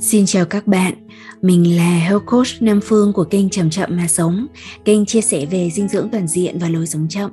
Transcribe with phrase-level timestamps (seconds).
[0.00, 0.94] Xin chào các bạn,
[1.42, 4.46] mình là Health Coach Nam Phương của kênh Chậm Chậm Mà Sống,
[4.84, 7.30] kênh chia sẻ về dinh dưỡng toàn diện và lối sống chậm.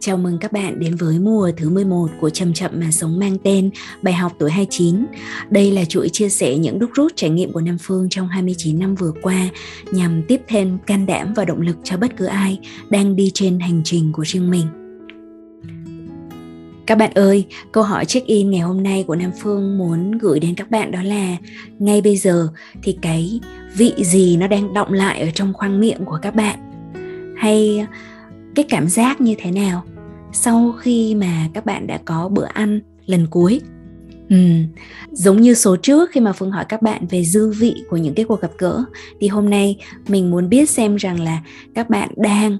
[0.00, 3.36] Chào mừng các bạn đến với mùa thứ 11 của Chậm Chậm Mà Sống mang
[3.44, 3.70] tên
[4.02, 5.06] Bài học tuổi 29.
[5.50, 8.78] Đây là chuỗi chia sẻ những đúc rút trải nghiệm của Nam Phương trong 29
[8.78, 9.48] năm vừa qua
[9.90, 12.58] nhằm tiếp thêm can đảm và động lực cho bất cứ ai
[12.90, 14.81] đang đi trên hành trình của riêng mình.
[16.86, 20.54] Các bạn ơi, câu hỏi check-in ngày hôm nay của Nam Phương muốn gửi đến
[20.54, 21.36] các bạn đó là
[21.78, 22.48] ngay bây giờ
[22.82, 23.40] thì cái
[23.76, 26.58] vị gì nó đang động lại ở trong khoang miệng của các bạn?
[27.36, 27.86] Hay
[28.54, 29.82] cái cảm giác như thế nào
[30.32, 33.60] sau khi mà các bạn đã có bữa ăn lần cuối?
[34.32, 34.38] Ừ,
[35.12, 38.14] giống như số trước khi mà Phương hỏi các bạn về dư vị của những
[38.14, 38.84] cái cuộc gặp gỡ
[39.20, 39.76] thì hôm nay
[40.08, 41.42] mình muốn biết xem rằng là
[41.74, 42.58] các bạn đang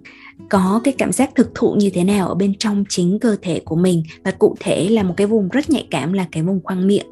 [0.48, 3.60] có cái cảm giác thực thụ như thế nào ở bên trong chính cơ thể
[3.64, 4.02] của mình.
[4.24, 7.06] Và cụ thể là một cái vùng rất nhạy cảm là cái vùng khoang miệng.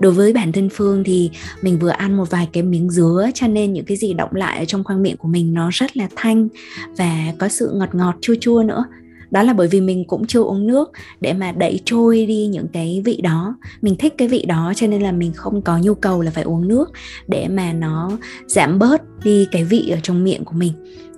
[0.00, 1.30] Đối với bản thân phương thì
[1.62, 4.58] mình vừa ăn một vài cái miếng dứa cho nên những cái gì động lại
[4.58, 6.48] ở trong khoang miệng của mình nó rất là thanh
[6.96, 8.84] và có sự ngọt ngọt chua chua nữa
[9.30, 12.66] đó là bởi vì mình cũng chưa uống nước để mà đẩy trôi đi những
[12.72, 13.56] cái vị đó.
[13.82, 16.44] Mình thích cái vị đó cho nên là mình không có nhu cầu là phải
[16.44, 16.92] uống nước
[17.28, 18.10] để mà nó
[18.46, 20.72] giảm bớt đi cái vị ở trong miệng của mình.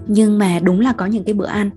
[0.09, 1.71] Nhưng mà đúng là có những cái bữa ăn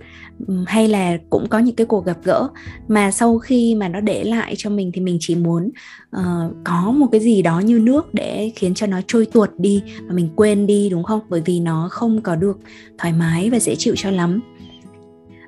[0.66, 2.48] hay là cũng có những cái cuộc gặp gỡ
[2.88, 5.70] mà sau khi mà nó để lại cho mình thì mình chỉ muốn
[6.16, 9.84] uh, có một cái gì đó như nước để khiến cho nó trôi tuột đi
[10.08, 11.20] và mình quên đi đúng không?
[11.30, 12.60] Bởi vì nó không có được
[12.98, 14.40] thoải mái và dễ chịu cho lắm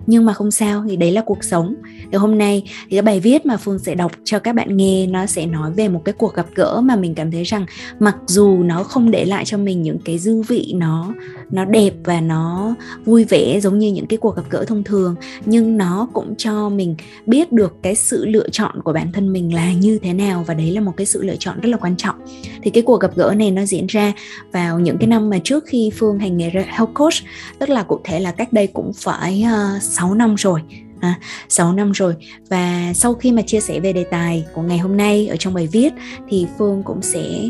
[0.07, 1.75] nhưng mà không sao thì đấy là cuộc sống.
[2.11, 5.07] Thì hôm nay thì cái bài viết mà phương sẽ đọc cho các bạn nghe
[5.07, 7.65] nó sẽ nói về một cái cuộc gặp gỡ mà mình cảm thấy rằng
[7.99, 11.13] mặc dù nó không để lại cho mình những cái dư vị nó
[11.51, 15.15] nó đẹp và nó vui vẻ giống như những cái cuộc gặp gỡ thông thường
[15.45, 19.53] nhưng nó cũng cho mình biết được cái sự lựa chọn của bản thân mình
[19.53, 21.95] là như thế nào và đấy là một cái sự lựa chọn rất là quan
[21.97, 22.15] trọng.
[22.63, 24.13] Thì cái cuộc gặp gỡ này nó diễn ra
[24.51, 27.13] vào những cái năm mà trước khi phương hành nghề health coach
[27.59, 29.45] tức là cụ thể là cách đây cũng phải
[29.77, 30.61] uh, 6 năm rồi.
[30.99, 31.19] À,
[31.49, 32.15] 6 năm rồi.
[32.49, 35.53] Và sau khi mà chia sẻ về đề tài của ngày hôm nay ở trong
[35.53, 35.93] bài viết
[36.29, 37.49] thì Phương cũng sẽ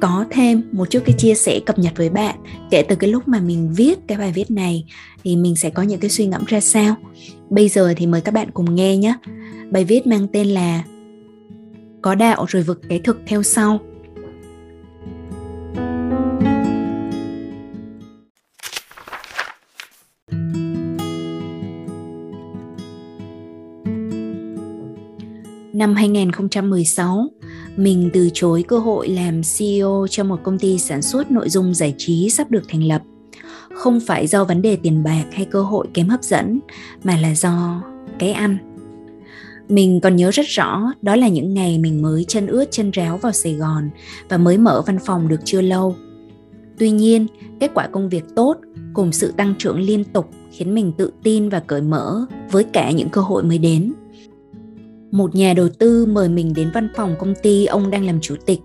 [0.00, 2.36] có thêm một chút cái chia sẻ cập nhật với bạn.
[2.70, 4.84] Kể từ cái lúc mà mình viết cái bài viết này
[5.24, 6.94] thì mình sẽ có những cái suy ngẫm ra sao.
[7.50, 9.14] Bây giờ thì mời các bạn cùng nghe nhé.
[9.70, 10.82] Bài viết mang tên là
[12.02, 13.80] có đạo rồi vực cái thực theo sau.
[25.76, 27.26] Năm 2016,
[27.76, 31.74] mình từ chối cơ hội làm CEO cho một công ty sản xuất nội dung
[31.74, 33.02] giải trí sắp được thành lập.
[33.74, 36.60] Không phải do vấn đề tiền bạc hay cơ hội kém hấp dẫn,
[37.04, 37.82] mà là do
[38.18, 38.58] cái ăn.
[39.68, 43.16] Mình còn nhớ rất rõ đó là những ngày mình mới chân ướt chân ráo
[43.16, 43.90] vào Sài Gòn
[44.28, 45.96] và mới mở văn phòng được chưa lâu.
[46.78, 47.26] Tuy nhiên,
[47.60, 48.56] kết quả công việc tốt
[48.94, 52.90] cùng sự tăng trưởng liên tục khiến mình tự tin và cởi mở với cả
[52.90, 53.92] những cơ hội mới đến
[55.10, 58.34] một nhà đầu tư mời mình đến văn phòng công ty ông đang làm chủ
[58.46, 58.60] tịch,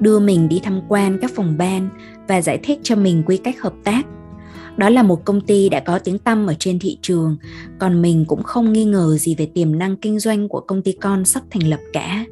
[0.00, 1.88] đưa mình đi tham quan các phòng ban
[2.28, 4.06] và giải thích cho mình quy cách hợp tác.
[4.76, 7.36] Đó là một công ty đã có tiếng tăm ở trên thị trường,
[7.78, 10.92] còn mình cũng không nghi ngờ gì về tiềm năng kinh doanh của công ty
[10.92, 12.24] con sắp thành lập cả.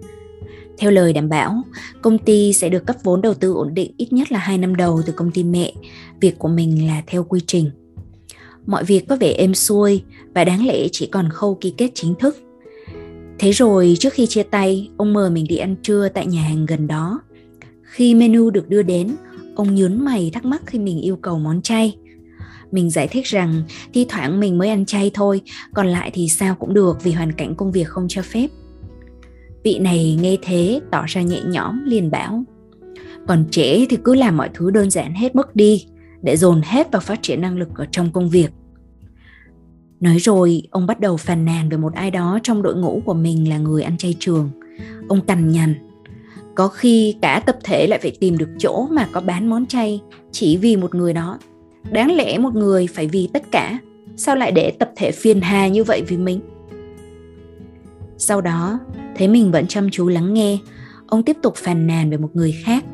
[0.78, 1.62] Theo lời đảm bảo,
[2.02, 4.76] công ty sẽ được cấp vốn đầu tư ổn định ít nhất là 2 năm
[4.76, 5.72] đầu từ công ty mẹ.
[6.20, 7.70] Việc của mình là theo quy trình.
[8.66, 10.02] Mọi việc có vẻ êm xuôi
[10.34, 12.43] và đáng lẽ chỉ còn khâu ký kết chính thức.
[13.38, 16.66] Thế rồi trước khi chia tay, ông mời mình đi ăn trưa tại nhà hàng
[16.66, 17.20] gần đó.
[17.82, 19.16] Khi menu được đưa đến,
[19.54, 21.96] ông nhớn mày thắc mắc khi mình yêu cầu món chay.
[22.70, 23.62] Mình giải thích rằng
[23.94, 25.40] thi thoảng mình mới ăn chay thôi,
[25.74, 28.48] còn lại thì sao cũng được vì hoàn cảnh công việc không cho phép.
[29.64, 32.44] Vị này nghe thế tỏ ra nhẹ nhõm liền bảo
[33.28, 35.86] Còn trẻ thì cứ làm mọi thứ đơn giản hết mức đi
[36.22, 38.50] Để dồn hết vào phát triển năng lực ở trong công việc
[40.04, 43.14] Nói rồi, ông bắt đầu phàn nàn về một ai đó trong đội ngũ của
[43.14, 44.50] mình là người ăn chay trường.
[45.08, 45.74] Ông cằn nhằn.
[46.54, 50.00] Có khi cả tập thể lại phải tìm được chỗ mà có bán món chay
[50.32, 51.38] chỉ vì một người đó.
[51.90, 53.78] Đáng lẽ một người phải vì tất cả.
[54.16, 56.40] Sao lại để tập thể phiền hà như vậy vì mình?
[58.18, 58.78] Sau đó,
[59.16, 60.58] thấy mình vẫn chăm chú lắng nghe,
[61.06, 62.84] ông tiếp tục phàn nàn về một người khác.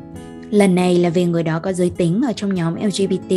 [0.49, 3.33] Lần này là về người đó có giới tính ở trong nhóm LGBT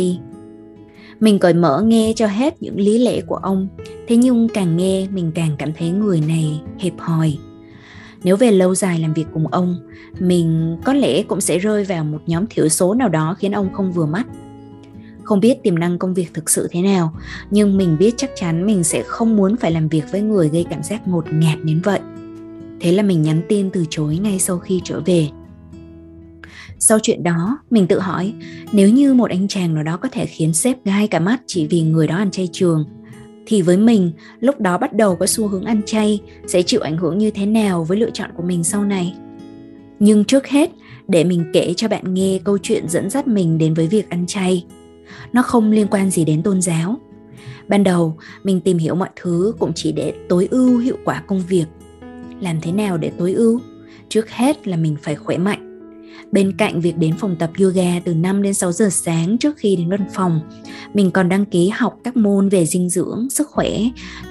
[1.19, 3.67] mình cởi mở nghe cho hết những lý lẽ của ông.
[4.07, 7.37] Thế nhưng càng nghe, mình càng cảm thấy người này hẹp hòi.
[8.23, 9.75] Nếu về lâu dài làm việc cùng ông,
[10.19, 13.73] mình có lẽ cũng sẽ rơi vào một nhóm thiểu số nào đó khiến ông
[13.73, 14.27] không vừa mắt.
[15.23, 17.13] Không biết tiềm năng công việc thực sự thế nào,
[17.51, 20.65] nhưng mình biết chắc chắn mình sẽ không muốn phải làm việc với người gây
[20.69, 21.99] cảm giác ngột ngạt đến vậy.
[22.79, 25.29] Thế là mình nhắn tin từ chối ngay sau khi trở về.
[26.87, 28.33] Sau chuyện đó, mình tự hỏi,
[28.71, 31.67] nếu như một anh chàng nào đó có thể khiến sếp gai cả mắt chỉ
[31.67, 32.85] vì người đó ăn chay trường,
[33.45, 36.97] thì với mình, lúc đó bắt đầu có xu hướng ăn chay sẽ chịu ảnh
[36.97, 39.13] hưởng như thế nào với lựa chọn của mình sau này.
[39.99, 40.71] Nhưng trước hết,
[41.07, 44.25] để mình kể cho bạn nghe câu chuyện dẫn dắt mình đến với việc ăn
[44.27, 44.65] chay.
[45.33, 46.99] Nó không liên quan gì đến tôn giáo.
[47.67, 51.43] Ban đầu, mình tìm hiểu mọi thứ cũng chỉ để tối ưu hiệu quả công
[51.49, 51.65] việc.
[52.39, 53.59] Làm thế nào để tối ưu?
[54.09, 55.64] Trước hết là mình phải khỏe mạnh
[56.35, 59.75] Bên cạnh việc đến phòng tập yoga từ 5 đến 6 giờ sáng trước khi
[59.75, 60.39] đến văn phòng,
[60.93, 63.69] mình còn đăng ký học các môn về dinh dưỡng, sức khỏe,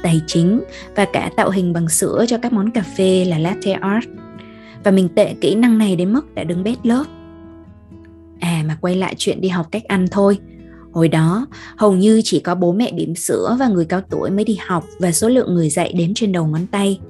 [0.03, 0.61] tài chính
[0.97, 4.05] và cả tạo hình bằng sữa cho các món cà phê là latte art.
[4.85, 7.05] Và mình tệ kỹ năng này đến mức đã đứng bét lớp.
[8.41, 10.39] À mà quay lại chuyện đi học cách ăn thôi.
[10.93, 11.47] Hồi đó,
[11.77, 14.85] hầu như chỉ có bố mẹ bỉm sữa và người cao tuổi mới đi học
[14.99, 17.01] và số lượng người dạy đến trên đầu ngón tay.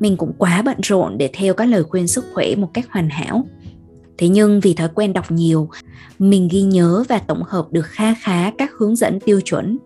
[0.00, 3.10] Mình cũng quá bận rộn để theo các lời khuyên sức khỏe một cách hoàn
[3.10, 3.46] hảo
[4.18, 5.68] Thế nhưng vì thói quen đọc nhiều,
[6.18, 9.78] mình ghi nhớ và tổng hợp được kha khá các hướng dẫn tiêu chuẩn.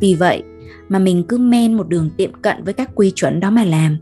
[0.00, 0.42] Vì vậy
[0.88, 3.96] mà mình cứ men một đường tiệm cận với các quy chuẩn đó mà làm.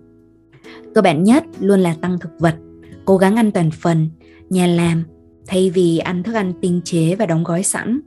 [0.94, 2.56] Cơ bản nhất luôn là tăng thực vật,
[3.04, 4.08] cố gắng ăn toàn phần,
[4.50, 5.04] nhà làm
[5.46, 8.00] thay vì ăn thức ăn tinh chế và đóng gói sẵn.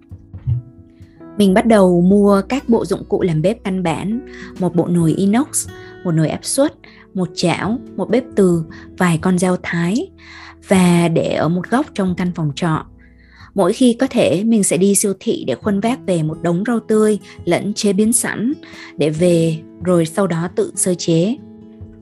[1.37, 4.19] Mình bắt đầu mua các bộ dụng cụ làm bếp căn bản,
[4.59, 5.67] một bộ nồi inox,
[6.03, 6.73] một nồi áp suất,
[7.13, 8.63] một chảo, một bếp từ,
[8.97, 10.09] vài con dao thái
[10.67, 12.85] và để ở một góc trong căn phòng trọ.
[13.55, 16.63] Mỗi khi có thể mình sẽ đi siêu thị để khuân vác về một đống
[16.67, 18.53] rau tươi lẫn chế biến sẵn
[18.97, 21.35] để về rồi sau đó tự sơ chế.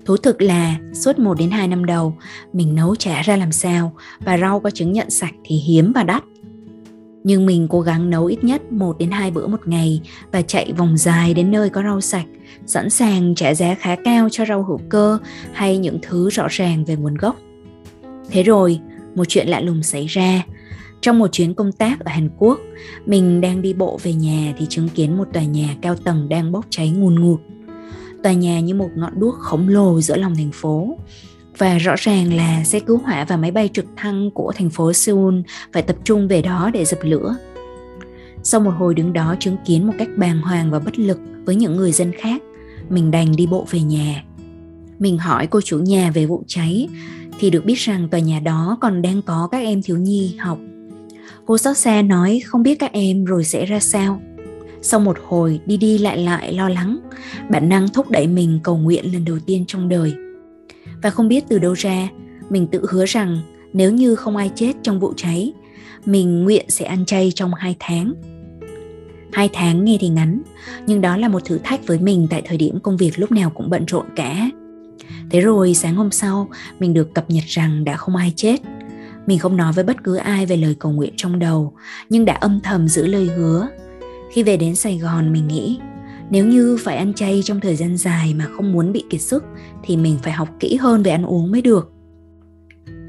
[0.06, 2.18] Thú thực là suốt 1 đến 2 năm đầu
[2.54, 6.04] mình nấu chả ra làm sao và rau có chứng nhận sạch thì hiếm và
[6.04, 6.24] đắt.
[7.24, 10.74] Nhưng mình cố gắng nấu ít nhất 1 đến 2 bữa một ngày và chạy
[10.78, 12.26] vòng dài đến nơi có rau sạch,
[12.66, 15.18] sẵn sàng trả giá khá cao cho rau hữu cơ
[15.54, 17.36] hay những thứ rõ ràng về nguồn gốc.
[18.32, 18.80] Thế rồi,
[19.16, 20.44] một chuyện lạ lùng xảy ra.
[21.02, 22.60] Trong một chuyến công tác ở Hàn Quốc,
[23.06, 26.52] mình đang đi bộ về nhà thì chứng kiến một tòa nhà cao tầng đang
[26.52, 27.40] bốc cháy ngùn ngụt.
[28.24, 30.98] Tòa nhà như một ngọn đuốc khổng lồ giữa lòng thành phố.
[31.58, 34.94] Và rõ ràng là xe cứu hỏa và máy bay trực thăng của thành phố
[34.94, 35.40] Seoul
[35.74, 37.36] phải tập trung về đó để dập lửa.
[38.44, 41.56] Sau một hồi đứng đó chứng kiến một cách bàng hoàng và bất lực với
[41.56, 42.42] những người dân khác,
[42.90, 44.24] mình đành đi bộ về nhà.
[45.00, 46.88] Mình hỏi cô chủ nhà về vụ cháy
[47.42, 50.60] thì được biết rằng tòa nhà đó còn đang có các em thiếu nhi học.
[51.46, 54.22] Cô xót xa nói không biết các em rồi sẽ ra sao.
[54.82, 57.00] Sau một hồi đi đi lại lại lo lắng,
[57.50, 60.14] bản năng thúc đẩy mình cầu nguyện lần đầu tiên trong đời.
[61.02, 62.10] Và không biết từ đâu ra,
[62.50, 63.40] mình tự hứa rằng
[63.74, 65.54] nếu như không ai chết trong vụ cháy,
[66.06, 68.14] mình nguyện sẽ ăn chay trong hai tháng.
[69.32, 70.42] Hai tháng nghe thì ngắn,
[70.88, 73.50] nhưng đó là một thử thách với mình tại thời điểm công việc lúc nào
[73.50, 74.50] cũng bận rộn cả
[75.32, 76.50] Thế rồi sáng hôm sau,
[76.80, 78.58] mình được cập nhật rằng đã không ai chết.
[79.26, 81.74] Mình không nói với bất cứ ai về lời cầu nguyện trong đầu,
[82.10, 83.68] nhưng đã âm thầm giữ lời hứa.
[84.34, 85.80] Khi về đến Sài Gòn, mình nghĩ
[86.30, 89.44] nếu như phải ăn chay trong thời gian dài mà không muốn bị kiệt sức
[89.84, 91.92] thì mình phải học kỹ hơn về ăn uống mới được.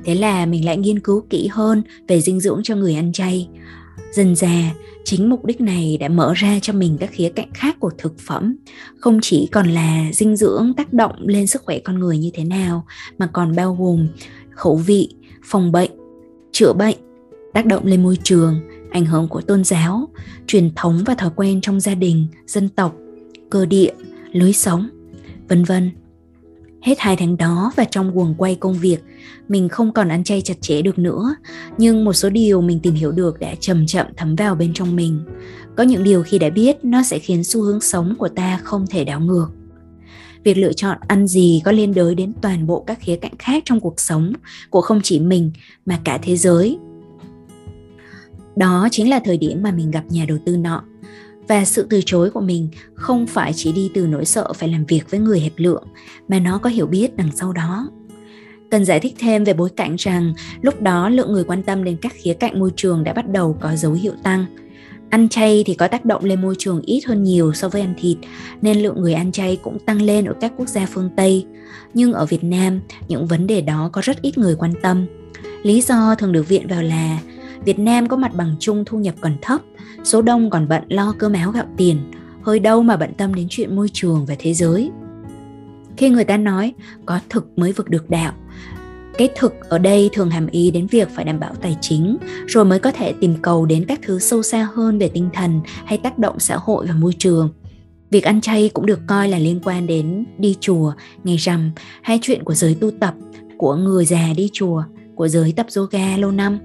[0.04, 3.48] Thế là mình lại nghiên cứu kỹ hơn về dinh dưỡng cho người ăn chay.
[4.12, 4.74] Dần già,
[5.04, 8.18] chính mục đích này đã mở ra cho mình các khía cạnh khác của thực
[8.18, 8.56] phẩm.
[8.98, 12.44] Không chỉ còn là dinh dưỡng tác động lên sức khỏe con người như thế
[12.44, 12.86] nào
[13.18, 14.08] mà còn bao gồm
[14.50, 15.14] khẩu vị
[15.44, 15.90] phòng bệnh
[16.52, 16.96] chữa bệnh
[17.52, 20.08] tác động lên môi trường ảnh hưởng của tôn giáo
[20.46, 22.96] truyền thống và thói quen trong gia đình dân tộc
[23.50, 23.92] cơ địa
[24.32, 24.88] lối sống
[25.48, 25.90] vân vân.
[26.82, 28.98] Hết hai tháng đó và trong guồng quay công việc,
[29.48, 31.34] mình không còn ăn chay chặt chẽ được nữa,
[31.79, 34.96] nhưng một số điều mình tìm hiểu được đã chậm chậm thấm vào bên trong
[34.96, 35.24] mình.
[35.77, 38.86] Có những điều khi đã biết nó sẽ khiến xu hướng sống của ta không
[38.91, 39.46] thể đảo ngược.
[40.44, 43.62] Việc lựa chọn ăn gì có liên đới đến toàn bộ các khía cạnh khác
[43.67, 44.32] trong cuộc sống
[44.70, 45.53] của không chỉ mình
[45.86, 46.79] mà cả thế giới.
[48.56, 50.84] Đó chính là thời điểm mà mình gặp nhà đầu tư nọ
[51.49, 54.84] và sự từ chối của mình không phải chỉ đi từ nỗi sợ phải làm
[54.84, 55.84] việc với người hẹp lượng,
[56.29, 57.91] mà nó có hiểu biết đằng sau đó.
[58.70, 61.96] Cần giải thích thêm về bối cảnh rằng lúc đó lượng người quan tâm đến
[61.96, 64.44] các khía cạnh môi trường đã bắt đầu có dấu hiệu tăng.
[65.11, 67.94] Ăn chay thì có tác động lên môi trường ít hơn nhiều so với ăn
[67.99, 68.17] thịt,
[68.63, 71.46] nên lượng người ăn chay cũng tăng lên ở các quốc gia phương tây.
[71.94, 75.06] Nhưng ở việt nam, những vấn đề đó có rất ít người quan tâm.
[75.63, 77.19] Lý do thường được viện vào là
[77.64, 79.60] Việt Nam có mặt bằng chung thu nhập còn thấp,
[80.04, 81.98] số đông còn bận lo cơm áo gạo tiền,
[82.42, 84.90] hơi đâu mà bận tâm đến chuyện môi trường và thế giới.
[85.96, 86.74] Khi người ta nói
[87.06, 88.32] có thực mới vực được đạo,
[89.19, 92.16] cái thực ở đây thường hàm ý đến việc phải đảm bảo tài chính,
[92.46, 95.60] rồi mới có thể tìm cầu đến các thứ sâu xa hơn về tinh thần
[95.84, 97.50] hay tác động xã hội và môi trường.
[98.10, 100.92] Việc ăn chay cũng được coi là liên quan đến đi chùa,
[101.24, 101.70] ngày rằm
[102.02, 103.14] hay chuyện của giới tu tập,
[103.58, 104.82] của người già đi chùa,
[105.14, 106.58] của giới tập yoga lâu năm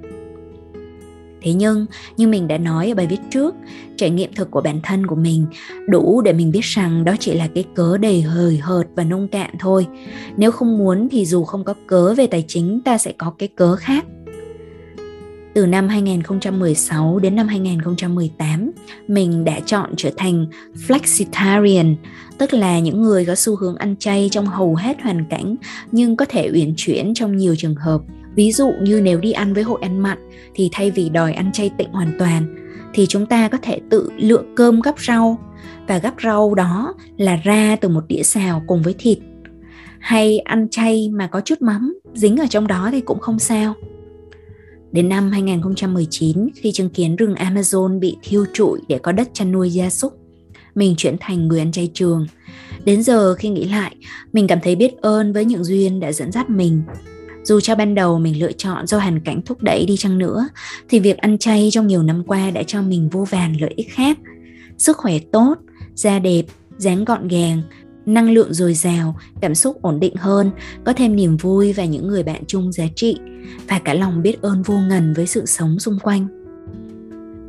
[1.42, 1.86] thế nhưng
[2.18, 3.56] như mình đã nói ở bài viết trước
[3.98, 5.46] trải nghiệm thực của bản thân của mình
[5.88, 9.28] đủ để mình biết rằng đó chỉ là cái cớ đầy hời hợt và nông
[9.28, 9.88] cạn thôi
[10.38, 13.50] nếu không muốn thì dù không có cớ về tài chính ta sẽ có cái
[13.56, 14.06] cớ khác
[15.58, 18.72] từ năm 2016 đến năm 2018,
[19.08, 20.46] mình đã chọn trở thành
[20.88, 21.96] flexitarian,
[22.38, 25.56] tức là những người có xu hướng ăn chay trong hầu hết hoàn cảnh
[25.92, 28.02] nhưng có thể uyển chuyển trong nhiều trường hợp.
[28.38, 30.18] Ví dụ như nếu đi ăn với hội ăn mặn
[30.54, 32.56] thì thay vì đòi ăn chay tịnh hoàn toàn
[32.94, 35.40] thì chúng ta có thể tự lựa cơm gắp rau
[35.88, 39.18] và gắp rau đó là ra từ một đĩa xào cùng với thịt
[40.00, 43.74] hay ăn chay mà có chút mắm dính ở trong đó thì cũng không sao
[44.92, 49.52] Đến năm 2019, khi chứng kiến rừng Amazon bị thiêu trụi để có đất chăn
[49.52, 50.14] nuôi gia súc,
[50.76, 52.28] mình chuyển thành người ăn chay trường.
[52.86, 53.96] Đến giờ khi nghĩ lại,
[54.34, 56.82] mình cảm thấy biết ơn với những duyên đã dẫn dắt mình.
[57.48, 60.48] Dù cho ban đầu mình lựa chọn do hoàn cảnh thúc đẩy đi chăng nữa,
[60.90, 63.88] thì việc ăn chay trong nhiều năm qua đã cho mình vô vàn lợi ích
[63.92, 64.18] khác.
[64.78, 65.56] Sức khỏe tốt,
[65.96, 66.44] da đẹp,
[66.78, 67.62] dáng gọn gàng,
[68.06, 70.52] năng lượng dồi dào, cảm xúc ổn định hơn,
[70.86, 73.18] có thêm niềm vui và những người bạn chung giá trị
[73.68, 76.28] và cả lòng biết ơn vô ngần với sự sống xung quanh.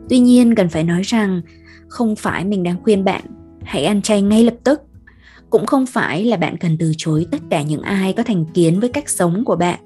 [0.09, 1.43] Tuy nhiên cần phải nói rằng
[1.89, 3.23] không phải mình đang khuyên bạn
[3.63, 4.81] hãy ăn chay ngay lập tức.
[5.51, 8.81] Cũng không phải là bạn cần từ chối tất cả những ai có thành kiến
[8.81, 9.81] với cách sống của bạn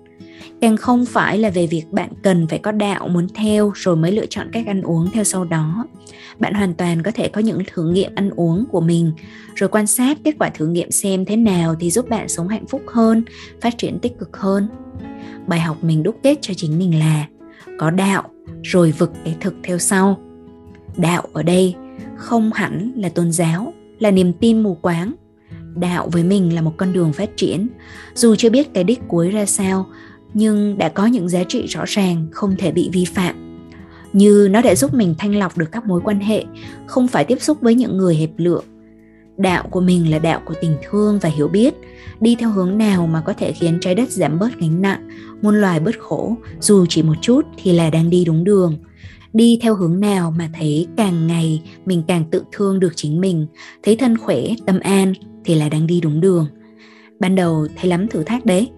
[0.61, 4.13] càng không phải là về việc bạn cần phải có đạo muốn theo rồi mới
[4.13, 5.87] lựa chọn cách ăn uống theo sau đó.
[6.39, 9.13] Bạn hoàn toàn có thể có những thử nghiệm ăn uống của mình,
[9.55, 12.67] rồi quan sát kết quả thử nghiệm xem thế nào thì giúp bạn sống hạnh
[12.67, 13.23] phúc hơn,
[13.61, 14.69] phát triển tích cực hơn.
[15.47, 17.27] Bài học mình đúc kết cho chính mình là
[17.79, 18.23] có đạo
[18.63, 20.19] rồi vực cái thực theo sau.
[20.97, 21.75] Đạo ở đây
[22.17, 25.15] không hẳn là tôn giáo, là niềm tin mù quáng.
[25.77, 27.69] Đạo với mình là một con đường phát triển.
[28.15, 29.87] Dù chưa biết cái đích cuối ra sao
[30.35, 33.59] nhưng đã có những giá trị rõ ràng, không thể bị vi phạm.
[34.13, 36.45] Như nó đã giúp mình thanh lọc được các mối quan hệ,
[36.87, 38.65] không phải tiếp xúc với những người hẹp lượng.
[39.37, 41.75] Đạo của mình là đạo của tình thương và hiểu biết,
[42.21, 45.09] đi theo hướng nào mà có thể khiến trái đất giảm bớt gánh nặng,
[45.43, 48.79] muôn loài bớt khổ, dù chỉ một chút thì là đang đi đúng đường.
[49.33, 53.47] Đi theo hướng nào mà thấy càng ngày mình càng tự thương được chính mình,
[53.83, 55.13] thấy thân khỏe, tâm an
[55.45, 56.47] thì là đang đi đúng đường.
[57.21, 58.71] Ban đầu thấy lắm thử thách đấy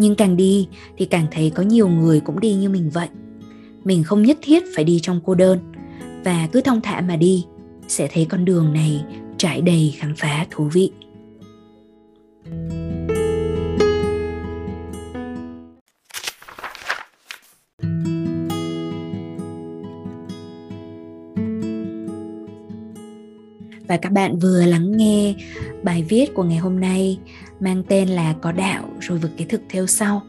[0.00, 3.08] nhưng càng đi thì càng thấy có nhiều người cũng đi như mình vậy.
[3.84, 5.58] Mình không nhất thiết phải đi trong cô đơn.
[6.24, 7.44] Và cứ thong thả mà đi,
[7.88, 9.04] sẽ thấy con đường này
[9.36, 10.90] trải đầy khám phá thú vị.
[12.50, 12.79] và
[24.02, 25.34] các bạn vừa lắng nghe
[25.82, 27.18] bài viết của ngày hôm nay
[27.60, 30.22] mang tên là có đạo rồi vực cái thực theo sau.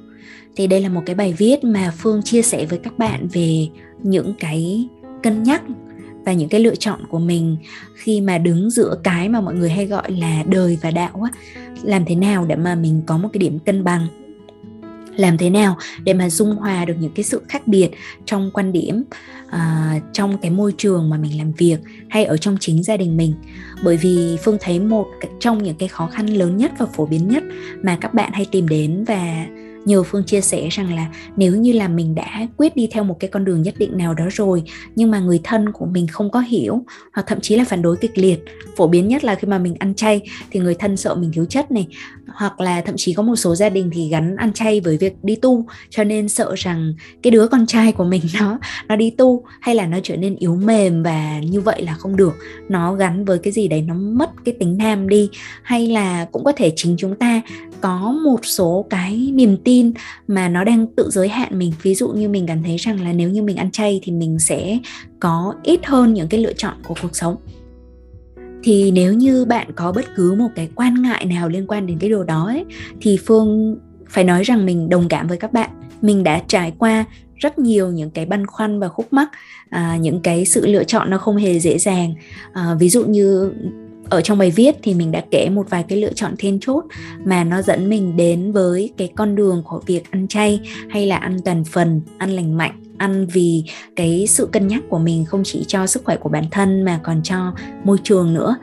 [0.55, 3.67] Thì đây là một cái bài viết mà phương chia sẻ với các bạn về
[4.03, 4.87] những cái
[5.23, 5.61] cân nhắc
[6.25, 7.57] và những cái lựa chọn của mình
[7.95, 11.31] khi mà đứng giữa cái mà mọi người hay gọi là đời và đạo á.
[11.83, 14.07] Làm thế nào để mà mình có một cái điểm cân bằng?
[15.15, 17.89] Làm thế nào để mà dung hòa được những cái sự khác biệt
[18.25, 19.03] trong quan điểm
[19.47, 21.77] uh, trong cái môi trường mà mình làm việc
[22.09, 23.33] hay ở trong chính gia đình mình?
[23.83, 25.07] Bởi vì phương thấy một
[25.39, 27.43] trong những cái khó khăn lớn nhất và phổ biến nhất
[27.83, 29.45] mà các bạn hay tìm đến và
[29.85, 33.19] nhiều phương chia sẻ rằng là nếu như là mình đã quyết đi theo một
[33.19, 34.63] cái con đường nhất định nào đó rồi,
[34.95, 36.83] nhưng mà người thân của mình không có hiểu,
[37.13, 38.39] hoặc thậm chí là phản đối kịch liệt,
[38.77, 40.21] phổ biến nhất là khi mà mình ăn chay
[40.51, 41.87] thì người thân sợ mình thiếu chất này,
[42.27, 45.23] hoặc là thậm chí có một số gia đình thì gắn ăn chay với việc
[45.23, 49.09] đi tu, cho nên sợ rằng cái đứa con trai của mình nó nó đi
[49.09, 52.33] tu hay là nó trở nên yếu mềm và như vậy là không được.
[52.69, 55.29] Nó gắn với cái gì đấy, nó mất cái tính nam đi,
[55.63, 57.41] hay là cũng có thể chính chúng ta
[57.81, 59.70] có một số cái niềm tin
[60.27, 61.73] mà nó đang tự giới hạn mình.
[61.81, 64.39] Ví dụ như mình cảm thấy rằng là nếu như mình ăn chay thì mình
[64.39, 64.79] sẽ
[65.19, 67.35] có ít hơn những cái lựa chọn của cuộc sống.
[68.63, 71.99] Thì nếu như bạn có bất cứ một cái quan ngại nào liên quan đến
[71.99, 72.65] cái điều đó ấy,
[73.01, 73.77] thì phương
[74.09, 75.69] phải nói rằng mình đồng cảm với các bạn.
[76.01, 79.29] Mình đã trải qua rất nhiều những cái băn khoăn và khúc mắc
[79.69, 82.13] à, những cái sự lựa chọn nó không hề dễ dàng.
[82.53, 83.53] À, ví dụ như
[84.11, 86.83] ở trong bài viết thì mình đã kể một vài cái lựa chọn then chốt
[87.25, 91.17] mà nó dẫn mình đến với cái con đường của việc ăn chay hay là
[91.17, 93.63] ăn toàn phần, ăn lành mạnh, ăn vì
[93.95, 96.99] cái sự cân nhắc của mình không chỉ cho sức khỏe của bản thân mà
[97.03, 97.53] còn cho
[97.83, 98.55] môi trường nữa.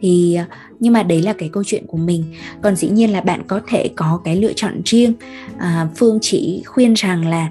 [0.00, 0.38] Thì
[0.82, 2.24] nhưng mà đấy là cái câu chuyện của mình.
[2.62, 5.12] Còn dĩ nhiên là bạn có thể có cái lựa chọn riêng.
[5.58, 7.48] À, phương chỉ khuyên rằng là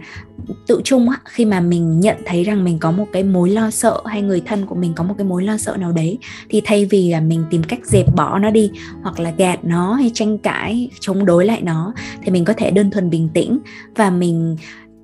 [0.68, 3.72] tự chung á khi mà mình nhận thấy rằng mình có một cái mối lo
[3.72, 6.18] sợ hay người thân của mình có một cái mối lo sợ nào đấy
[6.50, 8.72] thì thay vì là mình tìm cách dẹp bỏ nó đi
[9.02, 12.72] hoặc là gạt nó hay tranh cãi chống đối lại nó thì mình có thể
[12.72, 13.60] đơn thuần bình tĩnh
[13.96, 14.56] và mình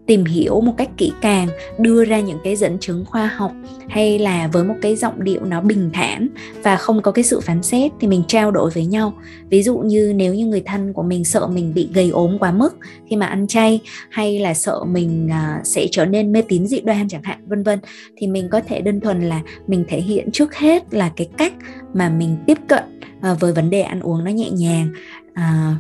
[0.08, 1.48] tìm hiểu một cách kỹ càng,
[1.80, 3.52] đưa ra những cái dẫn chứng khoa học
[3.90, 6.28] hay là với một cái giọng điệu nó bình thản
[6.64, 9.14] và không có cái sự phán xét thì mình trao đổi với nhau.
[9.50, 12.52] Ví dụ như nếu như người thân của mình sợ mình bị gầy ốm quá
[12.52, 12.78] mức
[13.10, 16.82] khi mà ăn chay hay là sợ mình à, sẽ trở nên mê tín dị
[16.82, 17.80] đoan chẳng hạn, vân vân,
[18.18, 21.54] thì mình có thể đơn thuần là mình thể hiện trước hết là cái cách
[21.94, 22.84] mà mình tiếp cận
[23.22, 24.90] à, với vấn đề ăn uống nó nhẹ nhàng
[25.38, 25.76] à,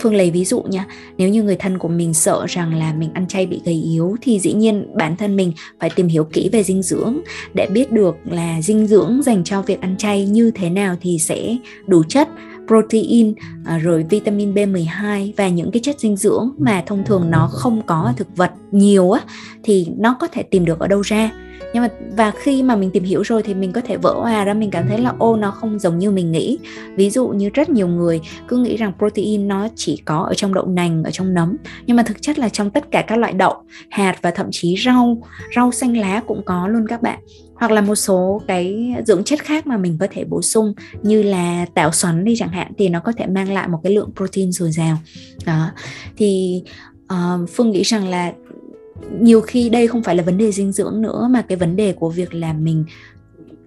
[0.00, 0.86] Phương lấy ví dụ nha,
[1.18, 4.16] nếu như người thân của mình sợ rằng là mình ăn chay bị gầy yếu
[4.22, 7.18] thì dĩ nhiên bản thân mình phải tìm hiểu kỹ về dinh dưỡng.
[7.54, 11.18] Để biết được là dinh dưỡng dành cho việc ăn chay như thế nào thì
[11.18, 12.28] sẽ đủ chất
[12.66, 13.34] protein
[13.64, 17.82] à, rồi vitamin B12 và những cái chất dinh dưỡng mà thông thường nó không
[17.86, 19.20] có ở thực vật nhiều á
[19.62, 21.30] thì nó có thể tìm được ở đâu ra
[21.76, 24.44] nhưng mà và khi mà mình tìm hiểu rồi thì mình có thể vỡ hòa
[24.44, 26.58] ra mình cảm thấy là ô nó không giống như mình nghĩ.
[26.94, 30.54] Ví dụ như rất nhiều người cứ nghĩ rằng protein nó chỉ có ở trong
[30.54, 31.56] đậu nành ở trong nấm.
[31.86, 33.54] Nhưng mà thực chất là trong tất cả các loại đậu
[33.90, 35.22] hạt và thậm chí rau
[35.56, 37.18] rau xanh lá cũng có luôn các bạn.
[37.54, 41.22] Hoặc là một số cái dưỡng chất khác mà mình có thể bổ sung như
[41.22, 44.10] là tạo xoắn đi chẳng hạn thì nó có thể mang lại một cái lượng
[44.16, 44.98] protein dồi dào.
[45.46, 45.70] Đó.
[46.16, 46.62] Thì
[47.12, 48.32] uh, phương nghĩ rằng là
[49.20, 51.92] nhiều khi đây không phải là vấn đề dinh dưỡng nữa, mà cái vấn đề
[51.92, 52.84] của việc là mình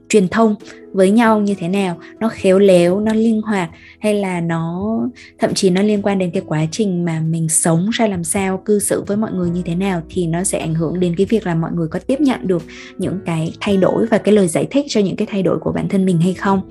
[0.10, 0.56] truyền thông
[0.92, 3.70] với nhau như thế nào, nó khéo léo, nó linh hoạt,
[4.00, 5.00] hay là nó,
[5.40, 8.62] thậm chí nó liên quan đến cái quá trình mà mình sống ra làm sao,
[8.66, 11.26] cư xử với mọi người như thế nào, thì nó sẽ ảnh hưởng đến cái
[11.30, 12.64] việc là mọi người có tiếp nhận được
[12.98, 15.72] những cái thay đổi và cái lời giải thích cho những cái thay đổi của
[15.72, 16.62] bản thân mình hay không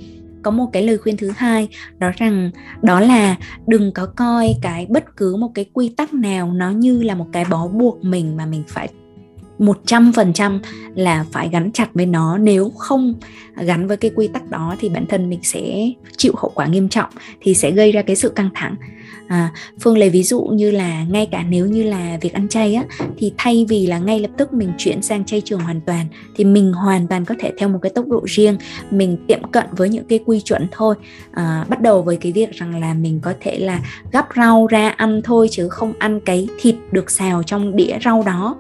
[0.48, 2.50] có một cái lời khuyên thứ hai, đó rằng
[2.82, 3.36] đó là
[3.66, 7.26] đừng có coi cái bất cứ một cái quy tắc nào nó như là một
[7.32, 8.88] cái bó buộc mình mà mình phải
[9.58, 10.60] một trăm phần trăm
[10.94, 12.38] là phải gắn chặt với nó.
[12.38, 13.14] Nếu không
[13.56, 16.88] gắn với cái quy tắc đó thì bản thân mình sẽ chịu hậu quả nghiêm
[16.88, 18.74] trọng, thì sẽ gây ra cái sự căng thẳng
[19.28, 22.74] à, phương lấy ví dụ như là ngay cả nếu như là việc ăn chay
[22.74, 22.84] á
[23.18, 26.44] thì thay vì là ngay lập tức mình chuyển sang chay trường hoàn toàn thì
[26.44, 28.56] mình hoàn toàn có thể theo một cái tốc độ riêng
[28.90, 30.94] mình tiệm cận với những cái quy chuẩn thôi.
[31.32, 33.80] À, bắt đầu với cái việc rằng là mình có thể là
[34.12, 38.22] gắp rau ra ăn thôi chứ không ăn cái thịt được xào trong đĩa rau
[38.26, 38.56] đó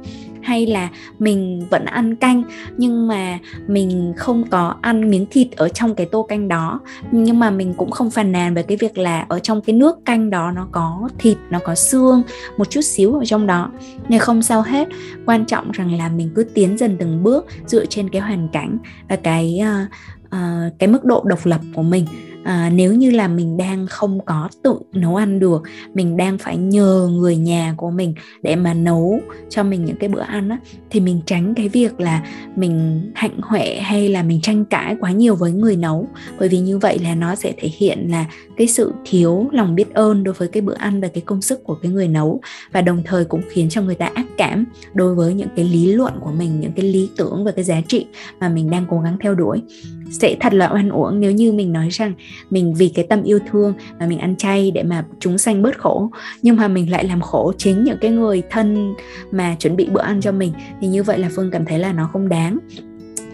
[0.48, 2.42] hay là mình vẫn ăn canh
[2.76, 6.80] nhưng mà mình không có ăn miếng thịt ở trong cái tô canh đó.
[7.12, 10.04] Nhưng mà mình cũng không phàn nàn về cái việc là ở trong cái nước
[10.04, 12.22] canh đó nó có thịt nó có xương
[12.56, 13.70] một chút xíu ở trong đó.
[14.08, 14.88] Nhưng không sao hết.
[15.26, 18.78] Quan trọng rằng là mình cứ tiến dần từng bước dựa trên cái hoàn cảnh
[19.08, 19.88] và cái uh,
[20.26, 22.06] uh, cái mức độ độc lập của mình
[22.48, 25.62] à, nếu như là mình đang không có tự nấu ăn được
[25.94, 30.08] mình đang phải nhờ người nhà của mình để mà nấu cho mình những cái
[30.08, 30.58] bữa ăn á
[30.90, 32.24] thì mình tránh cái việc là
[32.56, 36.08] mình hạnh huệ hay là mình tranh cãi quá nhiều với người nấu.
[36.38, 39.94] Bởi vì như vậy là nó sẽ thể hiện là cái sự thiếu lòng biết
[39.94, 42.40] ơn đối với cái bữa ăn và cái công sức của cái người nấu.
[42.72, 45.92] Và đồng thời cũng khiến cho người ta ác cảm đối với những cái lý
[45.92, 48.06] luận của mình những cái lý tưởng và cái giá trị
[48.40, 49.62] mà mình đang cố gắng theo đuổi
[50.10, 52.12] sẽ thật là oan uổng nếu như mình nói rằng
[52.50, 55.78] mình vì cái tâm yêu thương mà mình ăn chay để mà chúng sanh bớt
[55.78, 56.10] khổ.
[56.42, 58.94] Nhưng mà mình lại làm khổ chính những cái người thân
[59.30, 60.52] mà chuẩn bị bữa ăn cho mình.
[60.80, 62.58] Thì như vậy là phương cảm thấy là nó không đáng.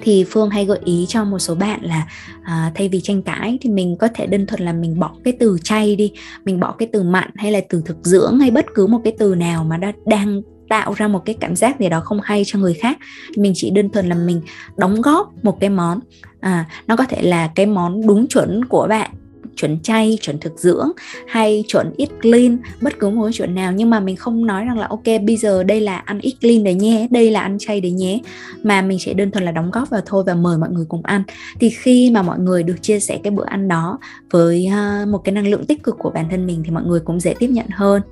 [0.03, 2.07] Thì phương hay gợi ý cho một số bạn là
[2.43, 5.37] à, thay vì tranh cãi thì mình có thể đơn thuần là mình bỏ cái
[5.41, 6.13] từ chay đi.
[6.45, 9.13] Mình bỏ cái từ mặn hay là từ thực dưỡng hay bất cứ một cái
[9.19, 12.43] từ nào mà đã đang tạo ra một cái cảm giác gì đó không hay
[12.47, 12.99] cho người khác.
[13.37, 14.41] Mình chỉ đơn thuần là mình
[14.77, 16.01] đóng góp một cái món
[16.45, 19.11] à, nó có thể là cái món đúng chuẩn của bạn
[19.57, 20.93] chuẩn chay chuẩn thực dưỡng
[21.29, 23.73] hay chuẩn ít clean bất cứ một chuẩn nào.
[23.73, 26.65] Nhưng mà mình không nói rằng là ok bây giờ đây là ăn ít clean
[26.65, 28.21] đấy nhé đây là ăn chay đấy nhé.
[28.63, 31.03] Mà mình sẽ đơn thuần là đóng góp vào thôi và mời mọi người cùng
[31.03, 31.23] ăn.
[31.61, 33.99] Thì khi mà mọi người được chia sẻ cái bữa ăn đó
[34.31, 37.01] với à, một cái năng lượng tích cực của bản thân mình thì mọi người
[37.01, 38.03] cũng dễ tiếp nhận hơn.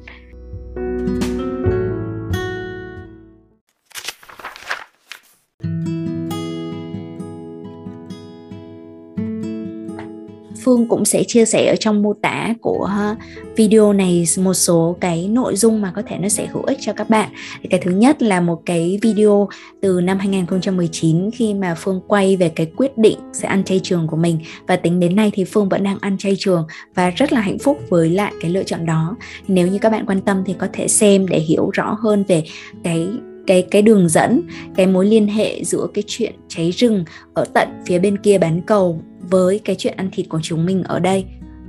[10.64, 13.16] Phương cũng sẽ chia sẻ ở trong mô tả của ờ,
[13.56, 16.92] video này một số cái nội dung mà có thể nó sẽ hữu ích cho
[16.92, 17.30] các bạn.
[17.70, 19.48] cái thứ nhất là một cái video
[19.80, 24.06] từ năm 2019 khi mà Phương quay về cái quyết định sẽ ăn chay trường
[24.06, 27.32] của mình và tính đến nay thì Phương vẫn đang ăn chay trường và rất
[27.32, 29.16] là hạnh phúc với lại cái lựa chọn đó.
[29.48, 32.44] Nếu như các bạn quan tâm thì có thể xem để hiểu rõ hơn về
[32.84, 33.08] cái
[33.46, 34.42] cái cái đường dẫn
[34.76, 38.60] cái mối liên hệ giữa cái chuyện cháy rừng ở tận phía bên kia bán
[38.66, 41.24] cầu với cái chuyện ăn thịt của chúng mình ở đây.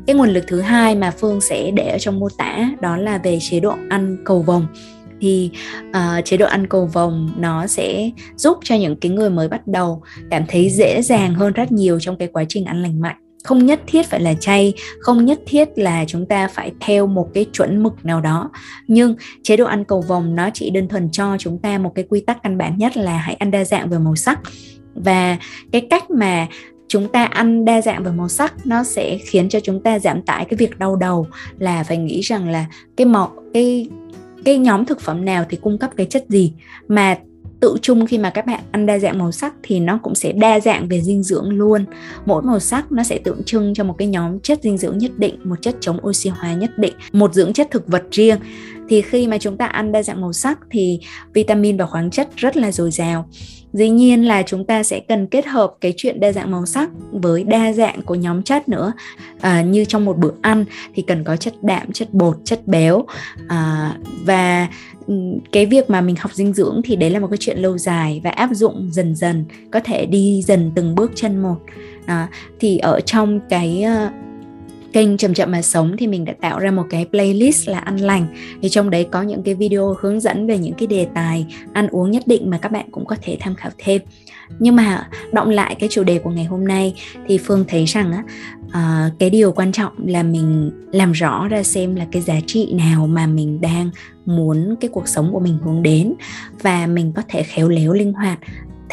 [0.07, 3.17] Cái nguồn lực thứ hai mà phương sẽ để ở trong mô tả đó là
[3.17, 4.67] về chế độ ăn cầu vồng.
[5.21, 5.51] Thì
[5.89, 9.67] uh, chế độ ăn cầu vồng nó sẽ giúp cho những cái người mới bắt
[9.67, 13.15] đầu cảm thấy dễ dàng hơn rất nhiều trong cái quá trình ăn lành mạnh
[13.43, 17.29] không nhất thiết phải là chay, không nhất thiết là chúng ta phải theo một
[17.33, 18.51] cái chuẩn mực nào đó.
[18.87, 22.05] Nhưng chế độ ăn cầu vồng nó chỉ đơn thuần cho chúng ta một cái
[22.09, 24.39] quy tắc căn bản nhất là hãy ăn đa dạng về màu sắc.
[24.95, 25.37] Và
[25.71, 26.47] cái cách mà
[26.87, 30.21] chúng ta ăn đa dạng về màu sắc nó sẽ khiến cho chúng ta giảm
[30.21, 31.27] tải cái việc đau đầu
[31.59, 32.65] là phải nghĩ rằng là
[32.97, 33.89] cái màu, cái
[34.45, 36.53] cái nhóm thực phẩm nào thì cung cấp cái chất gì.
[36.87, 37.17] Mà
[37.63, 40.31] tự chung khi mà các bạn ăn đa dạng màu sắc thì nó cũng sẽ
[40.31, 41.85] đa dạng về dinh dưỡng luôn.
[42.25, 45.11] Mỗi màu sắc nó sẽ tượng trưng cho một cái nhóm chất dinh dưỡng nhất
[45.17, 48.37] định, một chất chống oxy hóa nhất định, một dưỡng chất thực vật riêng
[48.89, 50.99] thì khi mà chúng ta ăn đa dạng màu sắc thì
[51.33, 53.27] vitamin và khoáng chất rất là dồi dào.
[53.73, 56.89] Dĩ nhiên là chúng ta sẽ cần kết hợp cái chuyện đa dạng màu sắc
[57.11, 58.93] với đa dạng của nhóm chất nữa.
[59.41, 63.05] À, như trong một bữa ăn thì cần có chất đạm chất bột chất béo.
[63.47, 63.93] À,
[64.25, 64.67] và
[65.07, 65.13] ừ,
[65.51, 68.21] cái việc mà mình học dinh dưỡng thì đấy là một cái chuyện lâu dài
[68.23, 71.57] và áp dụng dần dần có thể đi dần từng bước chân một.
[72.05, 72.27] À,
[72.59, 74.09] thì ở trong cái ờ,
[74.93, 77.97] kênh chậm chậm mà sống thì mình đã tạo ra một cái playlist là ăn
[77.97, 78.27] lành.
[78.61, 81.87] Thì trong đấy có những cái video hướng dẫn về những cái đề tài ăn
[81.87, 84.01] uống nhất định mà các bạn cũng có thể tham khảo thêm.
[84.59, 86.93] Nhưng mà động lại cái chủ đề của ngày hôm nay
[87.27, 88.23] thì phương thấy rằng á
[88.67, 92.73] uh, cái điều quan trọng là mình làm rõ ra xem là cái giá trị
[92.73, 93.89] nào mà mình đang
[94.25, 96.13] muốn cái cuộc sống của mình hướng đến
[96.61, 98.39] và mình có thể khéo léo linh hoạt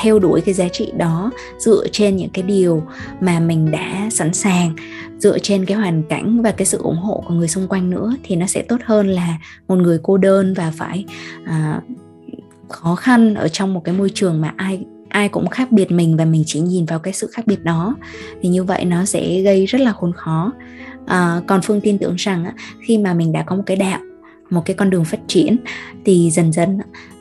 [0.02, 2.82] theo đuổi cái giá trị đó dựa trên những cái điều
[3.20, 4.74] mà mình đã sẵn sàng
[5.18, 8.14] dựa trên cái hoàn cảnh và cái sự ủng hộ của người xung quanh nữa
[8.22, 11.04] thì nó sẽ tốt hơn là một người cô đơn và phải
[11.44, 11.80] à,
[12.68, 16.16] khó khăn ở trong một cái môi trường mà ai ai cũng khác biệt mình
[16.16, 17.96] và mình chỉ nhìn vào cái sự khác biệt đó.
[18.42, 20.52] Thì như vậy nó sẽ gây rất là khốn khó.
[21.06, 22.44] À, còn phương tin tưởng rằng
[22.86, 24.00] khi mà mình đã có một cái đạo
[24.50, 25.56] một cái con đường phát triển
[26.04, 26.78] thì dần dần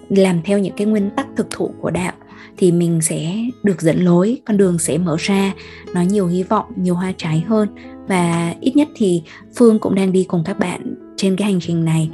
[0.10, 2.14] làm theo những cái nguyên tắc thực thụ của đạo
[2.60, 5.54] thì mình sẽ được dẫn lối, con đường sẽ mở ra,
[5.94, 7.68] nó nhiều hy vọng, nhiều hoa trái hơn.
[8.08, 9.24] Và ít nhất thì
[9.56, 12.10] phương cũng đang đi cùng các bạn trên cái hành trình này.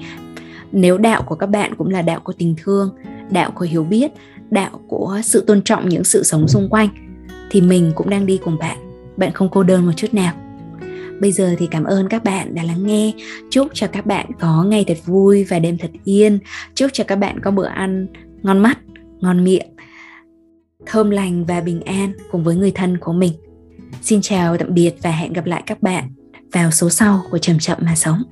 [0.71, 2.89] Nếu đạo của các bạn cũng là đạo của tình thương,
[3.31, 4.11] đạo của hiểu biết,
[4.49, 6.89] đạo của sự tôn trọng những sự sống xung quanh,
[7.51, 8.77] thì mình cũng đang đi cùng bạn.
[9.17, 10.33] Bạn không cô đơn một chút nào.
[11.21, 13.13] Bây giờ thì cảm ơn các bạn đã lắng nghe.
[13.49, 16.39] Chúc cho các bạn có ngày thật vui và đêm thật yên.
[16.75, 18.07] Chúc cho các bạn có bữa ăn
[18.43, 18.77] ngon mắt,
[19.21, 19.74] ngon miệng
[20.85, 23.33] thơm lành và bình an cùng với người thân của mình.
[24.01, 26.09] Xin chào tạm biệt và hẹn gặp lại các bạn
[26.51, 28.23] vào số sau của Chậm Chậm Mà Sống.